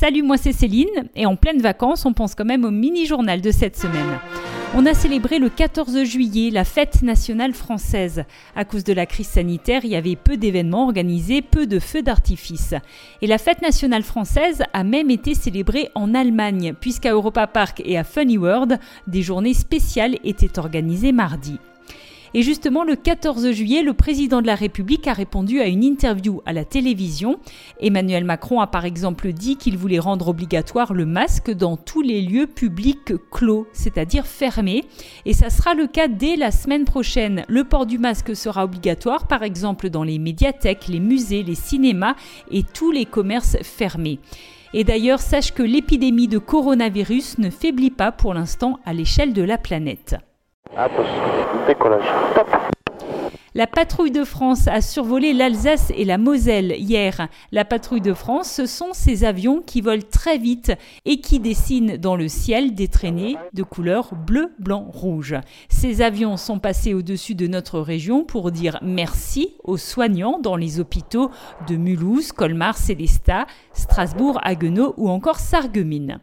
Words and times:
Salut, 0.00 0.22
moi 0.22 0.38
c'est 0.38 0.54
Céline, 0.54 1.10
et 1.14 1.26
en 1.26 1.36
pleine 1.36 1.60
vacances, 1.60 2.06
on 2.06 2.14
pense 2.14 2.34
quand 2.34 2.46
même 2.46 2.64
au 2.64 2.70
mini-journal 2.70 3.42
de 3.42 3.50
cette 3.50 3.76
semaine. 3.76 4.18
On 4.74 4.86
a 4.86 4.94
célébré 4.94 5.38
le 5.38 5.50
14 5.50 6.04
juillet 6.04 6.48
la 6.50 6.64
fête 6.64 7.02
nationale 7.02 7.52
française. 7.52 8.24
À 8.56 8.64
cause 8.64 8.82
de 8.82 8.94
la 8.94 9.04
crise 9.04 9.26
sanitaire, 9.26 9.84
il 9.84 9.90
y 9.90 9.96
avait 9.96 10.16
peu 10.16 10.38
d'événements 10.38 10.84
organisés, 10.84 11.42
peu 11.42 11.66
de 11.66 11.78
feux 11.78 12.00
d'artifice. 12.00 12.72
Et 13.20 13.26
la 13.26 13.36
fête 13.36 13.60
nationale 13.60 14.02
française 14.02 14.62
a 14.72 14.84
même 14.84 15.10
été 15.10 15.34
célébrée 15.34 15.90
en 15.94 16.14
Allemagne, 16.14 16.72
puisqu'à 16.80 17.12
Europa 17.12 17.46
Park 17.46 17.82
et 17.84 17.98
à 17.98 18.02
Funny 18.02 18.38
World, 18.38 18.78
des 19.06 19.20
journées 19.20 19.52
spéciales 19.52 20.16
étaient 20.24 20.58
organisées 20.58 21.12
mardi. 21.12 21.58
Et 22.32 22.42
justement, 22.42 22.84
le 22.84 22.94
14 22.94 23.50
juillet, 23.50 23.82
le 23.82 23.92
président 23.92 24.40
de 24.40 24.46
la 24.46 24.54
République 24.54 25.08
a 25.08 25.12
répondu 25.12 25.60
à 25.60 25.66
une 25.66 25.82
interview 25.82 26.42
à 26.46 26.52
la 26.52 26.64
télévision. 26.64 27.40
Emmanuel 27.80 28.24
Macron 28.24 28.60
a 28.60 28.68
par 28.68 28.84
exemple 28.84 29.32
dit 29.32 29.56
qu'il 29.56 29.76
voulait 29.76 29.98
rendre 29.98 30.28
obligatoire 30.28 30.94
le 30.94 31.06
masque 31.06 31.50
dans 31.50 31.76
tous 31.76 32.02
les 32.02 32.22
lieux 32.22 32.46
publics 32.46 33.14
clos, 33.32 33.66
c'est-à-dire 33.72 34.26
fermés. 34.26 34.84
Et 35.26 35.32
ça 35.32 35.50
sera 35.50 35.74
le 35.74 35.88
cas 35.88 36.06
dès 36.06 36.36
la 36.36 36.52
semaine 36.52 36.84
prochaine. 36.84 37.44
Le 37.48 37.64
port 37.64 37.86
du 37.86 37.98
masque 37.98 38.36
sera 38.36 38.64
obligatoire, 38.64 39.26
par 39.26 39.42
exemple, 39.42 39.90
dans 39.90 40.04
les 40.04 40.18
médiathèques, 40.18 40.86
les 40.88 41.00
musées, 41.00 41.42
les 41.42 41.56
cinémas 41.56 42.14
et 42.50 42.62
tous 42.62 42.92
les 42.92 43.06
commerces 43.06 43.56
fermés. 43.62 44.20
Et 44.72 44.84
d'ailleurs, 44.84 45.20
sache 45.20 45.52
que 45.52 45.64
l'épidémie 45.64 46.28
de 46.28 46.38
coronavirus 46.38 47.38
ne 47.38 47.50
faiblit 47.50 47.90
pas 47.90 48.12
pour 48.12 48.34
l'instant 48.34 48.78
à 48.84 48.92
l'échelle 48.92 49.32
de 49.32 49.42
la 49.42 49.58
planète. 49.58 50.16
La 53.54 53.66
patrouille 53.66 54.12
de 54.12 54.22
France 54.22 54.68
a 54.68 54.80
survolé 54.80 55.32
l'Alsace 55.32 55.92
et 55.96 56.04
la 56.04 56.16
Moselle 56.16 56.76
hier. 56.78 57.26
La 57.50 57.64
patrouille 57.64 58.00
de 58.00 58.14
France, 58.14 58.48
ce 58.48 58.66
sont 58.66 58.90
ces 58.92 59.24
avions 59.24 59.60
qui 59.60 59.80
volent 59.80 60.04
très 60.08 60.38
vite 60.38 60.72
et 61.04 61.20
qui 61.20 61.40
dessinent 61.40 61.96
dans 61.96 62.14
le 62.14 62.28
ciel 62.28 62.74
des 62.74 62.86
traînées 62.86 63.36
de 63.52 63.64
couleur 63.64 64.14
bleu, 64.14 64.52
blanc, 64.60 64.86
rouge. 64.88 65.34
Ces 65.68 66.02
avions 66.02 66.36
sont 66.36 66.60
passés 66.60 66.94
au-dessus 66.94 67.34
de 67.34 67.48
notre 67.48 67.80
région 67.80 68.22
pour 68.22 68.52
dire 68.52 68.78
merci 68.82 69.54
aux 69.64 69.76
soignants 69.76 70.38
dans 70.38 70.54
les 70.54 70.78
hôpitaux 70.78 71.32
de 71.68 71.74
Mulhouse, 71.74 72.30
Colmar, 72.30 72.76
Célestat, 72.76 73.46
Strasbourg, 73.72 74.38
Haguenau 74.44 74.94
ou 74.96 75.08
encore 75.08 75.40
Sarreguemines. 75.40 76.20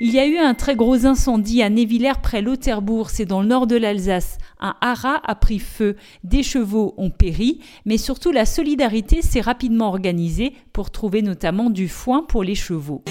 Il 0.00 0.12
y 0.12 0.20
a 0.20 0.26
eu 0.26 0.36
un 0.36 0.54
très 0.54 0.76
gros 0.76 1.06
incendie 1.06 1.60
à 1.60 1.70
Névillers 1.70 2.20
près 2.22 2.40
Lauterbourg, 2.40 3.10
c'est 3.10 3.24
dans 3.24 3.42
le 3.42 3.48
nord 3.48 3.66
de 3.66 3.74
l'Alsace. 3.74 4.38
Un 4.60 4.76
haras 4.80 5.20
a 5.24 5.34
pris 5.34 5.58
feu, 5.58 5.96
des 6.22 6.44
chevaux 6.44 6.94
ont 6.98 7.10
péri, 7.10 7.58
mais 7.84 7.98
surtout 7.98 8.30
la 8.30 8.46
solidarité 8.46 9.22
s'est 9.22 9.40
rapidement 9.40 9.88
organisée 9.88 10.52
pour 10.72 10.92
trouver 10.92 11.20
notamment 11.20 11.68
du 11.68 11.88
foin 11.88 12.22
pour 12.22 12.44
les 12.44 12.54
chevaux. 12.54 13.02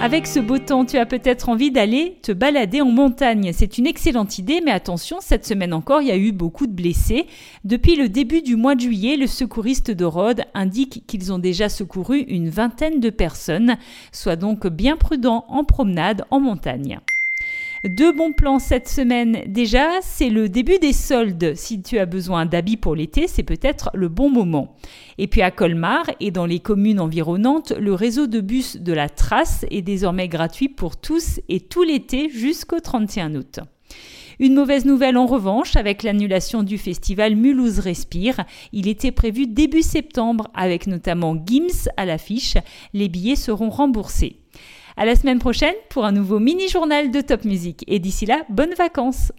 Avec 0.00 0.28
ce 0.28 0.38
beau 0.38 0.58
temps, 0.58 0.84
tu 0.84 0.96
as 0.96 1.06
peut-être 1.06 1.48
envie 1.48 1.72
d'aller 1.72 2.18
te 2.22 2.30
balader 2.30 2.80
en 2.80 2.88
montagne. 2.88 3.50
C'est 3.52 3.78
une 3.78 3.86
excellente 3.86 4.38
idée, 4.38 4.60
mais 4.64 4.70
attention, 4.70 5.16
cette 5.20 5.44
semaine 5.44 5.74
encore, 5.74 6.02
il 6.02 6.06
y 6.06 6.12
a 6.12 6.16
eu 6.16 6.30
beaucoup 6.30 6.68
de 6.68 6.72
blessés. 6.72 7.26
Depuis 7.64 7.96
le 7.96 8.08
début 8.08 8.40
du 8.40 8.54
mois 8.54 8.76
de 8.76 8.80
juillet, 8.80 9.16
le 9.16 9.26
secouriste 9.26 9.90
de 9.90 10.04
Rhodes 10.04 10.42
indique 10.54 11.02
qu'ils 11.08 11.32
ont 11.32 11.40
déjà 11.40 11.68
secouru 11.68 12.20
une 12.20 12.48
vingtaine 12.48 13.00
de 13.00 13.10
personnes. 13.10 13.76
Sois 14.12 14.36
donc 14.36 14.68
bien 14.68 14.96
prudent 14.96 15.44
en 15.48 15.64
promenade 15.64 16.24
en 16.30 16.38
montagne. 16.38 17.00
Deux 17.84 18.12
bons 18.12 18.32
plans 18.32 18.58
cette 18.58 18.88
semaine. 18.88 19.42
Déjà, 19.46 19.86
c'est 20.02 20.30
le 20.30 20.48
début 20.48 20.78
des 20.80 20.92
soldes. 20.92 21.54
Si 21.54 21.80
tu 21.80 21.98
as 21.98 22.06
besoin 22.06 22.44
d'habits 22.44 22.76
pour 22.76 22.96
l'été, 22.96 23.28
c'est 23.28 23.44
peut-être 23.44 23.90
le 23.94 24.08
bon 24.08 24.30
moment. 24.30 24.74
Et 25.16 25.28
puis 25.28 25.42
à 25.42 25.52
Colmar 25.52 26.04
et 26.18 26.32
dans 26.32 26.46
les 26.46 26.58
communes 26.58 26.98
environnantes, 26.98 27.72
le 27.78 27.94
réseau 27.94 28.26
de 28.26 28.40
bus 28.40 28.78
de 28.78 28.92
la 28.92 29.08
Trace 29.08 29.64
est 29.70 29.82
désormais 29.82 30.26
gratuit 30.26 30.68
pour 30.68 30.96
tous 30.96 31.40
et 31.48 31.60
tout 31.60 31.84
l'été 31.84 32.30
jusqu'au 32.30 32.80
31 32.80 33.36
août. 33.36 33.60
Une 34.40 34.54
mauvaise 34.54 34.84
nouvelle 34.84 35.16
en 35.16 35.26
revanche 35.26 35.76
avec 35.76 36.02
l'annulation 36.02 36.64
du 36.64 36.78
festival 36.78 37.36
Mulhouse 37.36 37.78
Respire. 37.78 38.44
Il 38.72 38.88
était 38.88 39.12
prévu 39.12 39.46
début 39.46 39.82
septembre 39.82 40.48
avec 40.54 40.86
notamment 40.86 41.36
Gims 41.46 41.88
à 41.96 42.04
l'affiche. 42.04 42.56
Les 42.92 43.08
billets 43.08 43.36
seront 43.36 43.70
remboursés. 43.70 44.36
À 45.00 45.04
la 45.04 45.14
semaine 45.14 45.38
prochaine 45.38 45.76
pour 45.90 46.04
un 46.04 46.10
nouveau 46.10 46.40
mini-journal 46.40 47.12
de 47.12 47.20
Top 47.20 47.44
Music. 47.44 47.84
Et 47.86 48.00
d'ici 48.00 48.26
là, 48.26 48.42
bonnes 48.48 48.74
vacances! 48.74 49.30